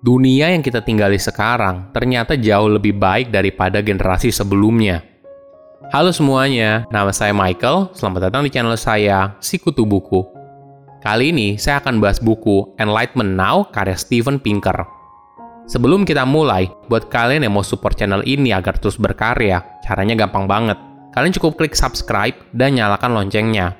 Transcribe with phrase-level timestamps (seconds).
[0.00, 5.04] dunia yang kita tinggali sekarang ternyata jauh lebih baik daripada generasi sebelumnya.
[5.92, 7.92] Halo semuanya, nama saya Michael.
[7.92, 10.24] Selamat datang di channel saya, Sikutu Buku.
[11.04, 14.76] Kali ini saya akan bahas buku Enlightenment Now karya Steven Pinker.
[15.68, 20.48] Sebelum kita mulai, buat kalian yang mau support channel ini agar terus berkarya, caranya gampang
[20.48, 20.76] banget.
[21.12, 23.76] Kalian cukup klik subscribe dan nyalakan loncengnya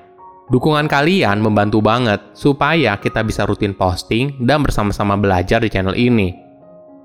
[0.51, 6.35] Dukungan kalian membantu banget supaya kita bisa rutin posting dan bersama-sama belajar di channel ini.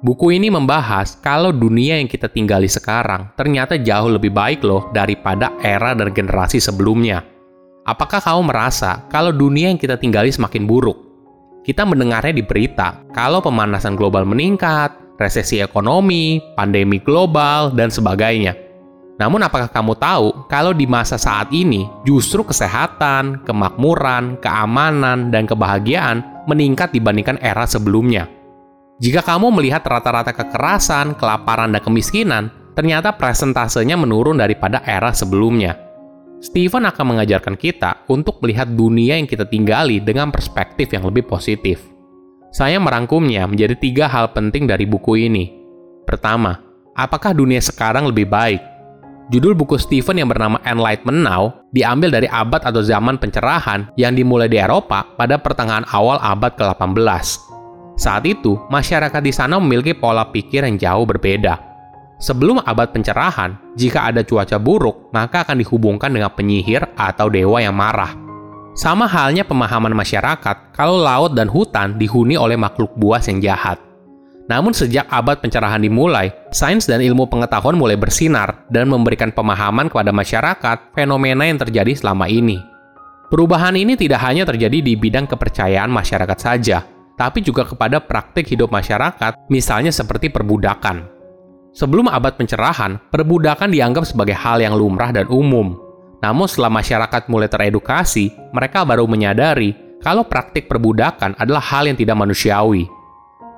[0.02, 5.54] Buku ini membahas kalau dunia yang kita tinggali sekarang ternyata jauh lebih baik loh daripada
[5.62, 7.22] era dan generasi sebelumnya.
[7.86, 10.98] Apakah kamu merasa kalau dunia yang kita tinggali semakin buruk?
[11.62, 14.90] Kita mendengarnya di berita kalau pemanasan global meningkat,
[15.22, 18.65] resesi ekonomi, pandemi global, dan sebagainya.
[19.16, 26.44] Namun apakah kamu tahu kalau di masa saat ini justru kesehatan, kemakmuran, keamanan, dan kebahagiaan
[26.44, 28.28] meningkat dibandingkan era sebelumnya?
[29.00, 35.80] Jika kamu melihat rata-rata kekerasan, kelaparan, dan kemiskinan, ternyata presentasenya menurun daripada era sebelumnya.
[36.36, 41.80] Stephen akan mengajarkan kita untuk melihat dunia yang kita tinggali dengan perspektif yang lebih positif.
[42.52, 45.44] Saya merangkumnya menjadi tiga hal penting dari buku ini.
[46.04, 46.56] Pertama,
[46.92, 48.75] apakah dunia sekarang lebih baik
[49.26, 54.46] Judul buku Stephen yang bernama Enlightenment Now diambil dari abad atau zaman pencerahan yang dimulai
[54.46, 57.42] di Eropa pada pertengahan awal abad ke-18.
[57.98, 61.58] Saat itu, masyarakat di sana memiliki pola pikir yang jauh berbeda.
[62.22, 67.74] Sebelum abad pencerahan, jika ada cuaca buruk, maka akan dihubungkan dengan penyihir atau dewa yang
[67.74, 68.14] marah.
[68.78, 73.80] Sama halnya pemahaman masyarakat kalau laut dan hutan dihuni oleh makhluk buas yang jahat.
[74.46, 80.14] Namun sejak abad pencerahan dimulai, sains dan ilmu pengetahuan mulai bersinar dan memberikan pemahaman kepada
[80.14, 82.62] masyarakat fenomena yang terjadi selama ini.
[83.26, 86.86] Perubahan ini tidak hanya terjadi di bidang kepercayaan masyarakat saja,
[87.18, 91.10] tapi juga kepada praktik hidup masyarakat, misalnya seperti perbudakan.
[91.74, 95.74] Sebelum abad pencerahan, perbudakan dianggap sebagai hal yang lumrah dan umum.
[96.22, 102.14] Namun setelah masyarakat mulai teredukasi, mereka baru menyadari kalau praktik perbudakan adalah hal yang tidak
[102.14, 102.95] manusiawi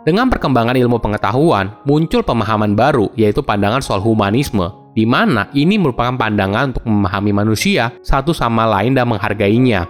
[0.08, 4.64] dengan perkembangan ilmu pengetahuan, muncul pemahaman baru yaitu pandangan soal humanisme,
[4.96, 9.84] di mana ini merupakan pandangan untuk memahami manusia satu sama lain dan menghargainya.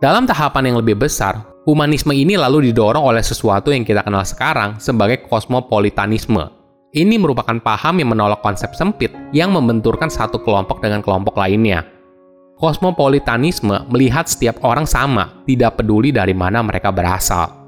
[0.00, 4.80] Dalam tahapan yang lebih besar, humanisme ini lalu didorong oleh sesuatu yang kita kenal sekarang
[4.80, 6.48] sebagai kosmopolitanisme.
[6.96, 11.84] Ini merupakan paham yang menolak konsep sempit yang membenturkan satu kelompok dengan kelompok lainnya.
[12.56, 17.63] Kosmopolitanisme melihat setiap orang sama, tidak peduli dari mana mereka berasal.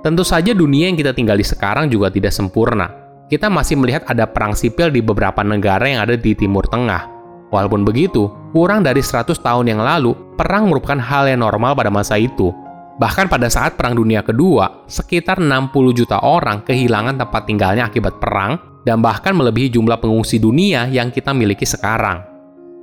[0.00, 2.88] Tentu saja dunia yang kita tinggali sekarang juga tidak sempurna.
[3.28, 7.04] Kita masih melihat ada perang sipil di beberapa negara yang ada di Timur Tengah.
[7.52, 12.16] Walaupun begitu, kurang dari 100 tahun yang lalu, perang merupakan hal yang normal pada masa
[12.16, 12.48] itu.
[12.96, 18.56] Bahkan pada saat Perang Dunia Kedua, sekitar 60 juta orang kehilangan tempat tinggalnya akibat perang,
[18.84, 22.24] dan bahkan melebihi jumlah pengungsi dunia yang kita miliki sekarang.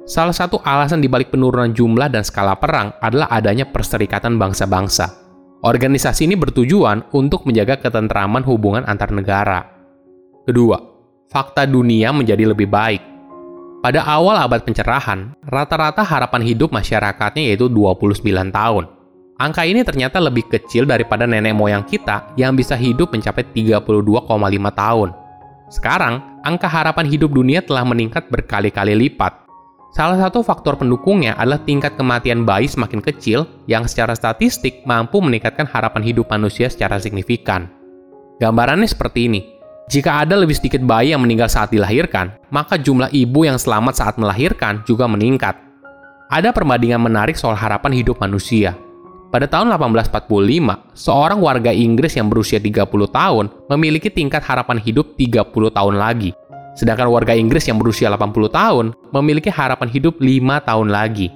[0.07, 5.27] Salah satu alasan dibalik penurunan jumlah dan skala perang adalah adanya perserikatan bangsa-bangsa.
[5.57, 9.66] Organisasi ini bertujuan untuk menjaga ketentraman hubungan antar negara.
[10.45, 10.78] Kedua,
[11.34, 13.01] fakta dunia menjadi lebih baik.
[13.81, 18.22] Pada awal abad pencerahan, rata-rata harapan hidup masyarakatnya yaitu 29
[18.53, 18.85] tahun.
[19.38, 23.81] Angka ini ternyata lebih kecil daripada nenek moyang kita yang bisa hidup mencapai 32,5
[24.73, 25.09] tahun.
[25.73, 29.47] Sekarang, angka harapan hidup dunia telah meningkat berkali-kali lipat
[29.96, 35.64] Salah satu faktor pendukungnya adalah tingkat kematian bayi semakin kecil yang secara statistik mampu meningkatkan
[35.64, 37.72] harapan hidup manusia secara signifikan.
[38.44, 39.42] Gambarannya seperti ini.
[39.88, 44.16] Jika ada lebih sedikit bayi yang meninggal saat dilahirkan, maka jumlah ibu yang selamat saat
[44.20, 45.56] melahirkan juga meningkat.
[46.28, 48.76] Ada perbandingan menarik soal harapan hidup manusia.
[49.31, 55.47] Pada tahun 1845, seorang warga Inggris yang berusia 30 tahun memiliki tingkat harapan hidup 30
[55.72, 56.36] tahun lagi
[56.78, 61.34] Sedangkan warga Inggris yang berusia 80 tahun memiliki harapan hidup 5 tahun lagi.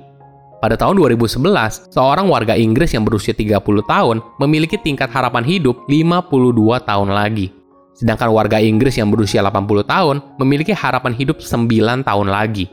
[0.61, 6.77] Pada tahun 2011, seorang warga Inggris yang berusia 30 tahun memiliki tingkat harapan hidup 52
[6.85, 7.49] tahun lagi.
[7.97, 12.69] Sedangkan warga Inggris yang berusia 80 tahun memiliki harapan hidup 9 tahun lagi.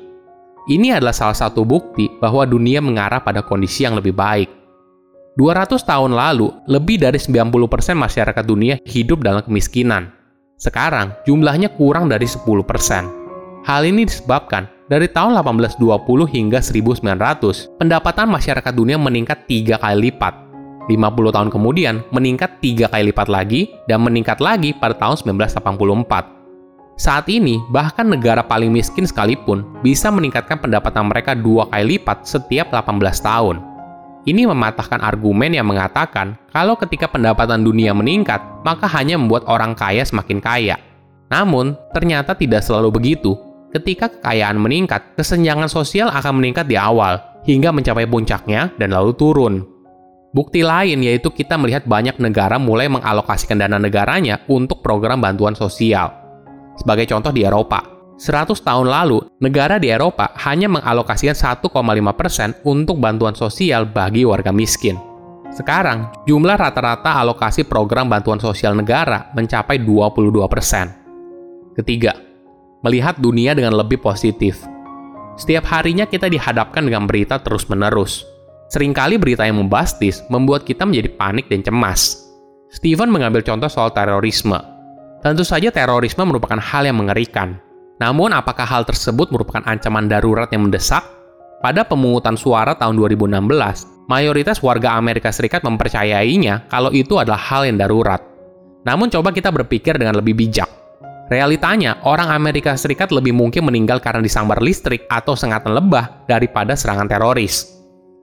[0.69, 4.53] Ini adalah salah satu bukti bahwa dunia mengarah pada kondisi yang lebih baik.
[5.41, 7.49] 200 tahun lalu, lebih dari 90%
[7.97, 10.18] masyarakat dunia hidup dalam kemiskinan.
[10.58, 13.62] Sekarang, jumlahnya kurang dari 10%.
[13.62, 15.78] Hal ini disebabkan dari tahun 1820
[16.26, 20.34] hingga 1900, pendapatan masyarakat dunia meningkat tiga kali lipat.
[20.90, 26.26] 50 tahun kemudian, meningkat tiga kali lipat lagi, dan meningkat lagi pada tahun 1984.
[26.99, 32.75] Saat ini, bahkan negara paling miskin sekalipun bisa meningkatkan pendapatan mereka dua kali lipat setiap
[32.75, 33.62] 18 tahun.
[34.28, 40.04] Ini mematahkan argumen yang mengatakan kalau ketika pendapatan dunia meningkat, maka hanya membuat orang kaya
[40.04, 40.76] semakin kaya.
[41.32, 43.32] Namun, ternyata tidak selalu begitu.
[43.72, 47.16] Ketika kekayaan meningkat, kesenjangan sosial akan meningkat di awal,
[47.48, 49.64] hingga mencapai puncaknya dan lalu turun.
[50.36, 56.12] Bukti lain yaitu kita melihat banyak negara mulai mengalokasikan dana negaranya untuk program bantuan sosial.
[56.76, 57.80] Sebagai contoh di Eropa,
[58.19, 64.99] 100 tahun lalu, negara di Eropa hanya mengalokasikan 1,5% untuk bantuan sosial bagi warga miskin.
[65.55, 71.79] Sekarang, jumlah rata-rata alokasi program bantuan sosial negara mencapai 22%.
[71.79, 72.12] Ketiga,
[72.82, 74.61] melihat dunia dengan lebih positif.
[75.38, 78.26] Setiap harinya kita dihadapkan dengan berita terus-menerus
[78.69, 82.29] Seringkali berita yang membastis membuat kita menjadi panik dan cemas.
[82.69, 84.61] Steven mengambil contoh soal terorisme.
[85.25, 87.56] Tentu saja terorisme merupakan hal yang mengerikan.
[87.99, 91.03] Namun apakah hal tersebut merupakan ancaman darurat yang mendesak?
[91.59, 97.75] Pada pemungutan suara tahun 2016, mayoritas warga Amerika Serikat mempercayainya kalau itu adalah hal yang
[97.75, 98.23] darurat.
[98.87, 100.71] Namun coba kita berpikir dengan lebih bijak.
[101.29, 107.11] Realitanya, orang Amerika Serikat lebih mungkin meninggal karena disambar listrik atau sengatan lebah daripada serangan
[107.11, 107.75] teroris.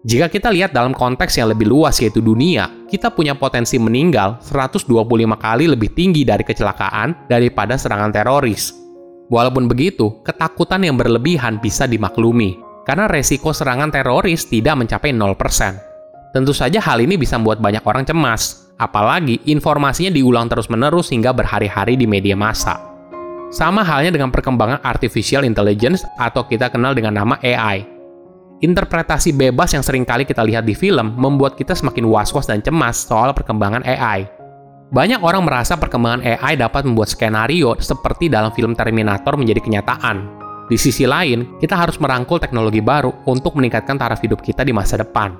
[0.07, 4.87] Jika kita lihat dalam konteks yang lebih luas yaitu dunia, kita punya potensi meninggal 125
[5.35, 8.84] kali lebih tinggi dari kecelakaan daripada serangan teroris.
[9.27, 16.35] Walaupun begitu, ketakutan yang berlebihan bisa dimaklumi, karena resiko serangan teroris tidak mencapai 0%.
[16.35, 21.97] Tentu saja hal ini bisa membuat banyak orang cemas, apalagi informasinya diulang terus-menerus hingga berhari-hari
[21.97, 22.77] di media massa.
[23.49, 27.95] Sama halnya dengan perkembangan artificial intelligence atau kita kenal dengan nama AI
[28.63, 33.03] Interpretasi bebas yang sering kali kita lihat di film membuat kita semakin was-was dan cemas
[33.03, 34.31] soal perkembangan AI.
[34.93, 40.29] Banyak orang merasa perkembangan AI dapat membuat skenario seperti dalam film Terminator menjadi kenyataan.
[40.69, 45.01] Di sisi lain, kita harus merangkul teknologi baru untuk meningkatkan taraf hidup kita di masa
[45.01, 45.33] depan.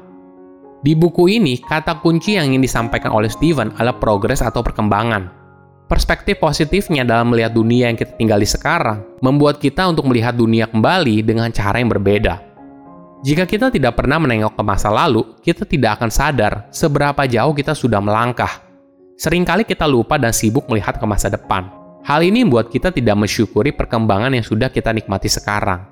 [0.82, 5.30] Di buku ini, kata kunci yang ingin disampaikan oleh Steven adalah progres atau perkembangan.
[5.86, 11.22] Perspektif positifnya dalam melihat dunia yang kita tinggali sekarang membuat kita untuk melihat dunia kembali
[11.22, 12.42] dengan cara yang berbeda.
[13.22, 17.74] Jika kita tidak pernah menengok ke masa lalu, kita tidak akan sadar seberapa jauh kita
[17.78, 18.65] sudah melangkah.
[19.16, 21.72] Seringkali kita lupa dan sibuk melihat ke masa depan.
[22.04, 25.88] Hal ini membuat kita tidak mensyukuri perkembangan yang sudah kita nikmati sekarang.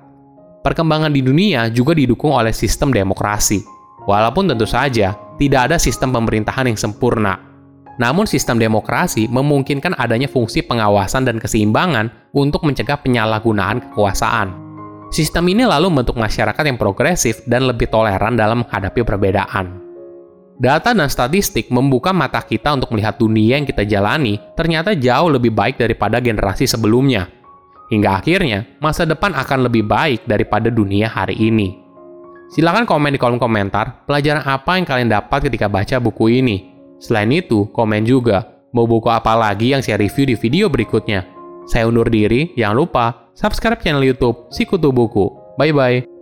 [0.60, 3.64] Perkembangan di dunia juga didukung oleh sistem demokrasi.
[4.04, 7.40] Walaupun tentu saja tidak ada sistem pemerintahan yang sempurna.
[7.96, 14.52] Namun sistem demokrasi memungkinkan adanya fungsi pengawasan dan keseimbangan untuk mencegah penyalahgunaan kekuasaan.
[15.08, 19.83] Sistem ini lalu membentuk masyarakat yang progresif dan lebih toleran dalam menghadapi perbedaan.
[20.54, 25.50] Data dan statistik membuka mata kita untuk melihat dunia yang kita jalani ternyata jauh lebih
[25.50, 27.26] baik daripada generasi sebelumnya.
[27.90, 31.84] Hingga akhirnya, masa depan akan lebih baik daripada dunia hari ini.
[32.54, 36.70] Silahkan komen di kolom komentar pelajaran apa yang kalian dapat ketika baca buku ini.
[37.02, 41.26] Selain itu, komen juga mau buku apa lagi yang saya review di video berikutnya.
[41.66, 43.04] Saya undur diri, jangan lupa
[43.34, 45.58] subscribe channel YouTube Sikutu Buku.
[45.58, 46.13] Bye bye.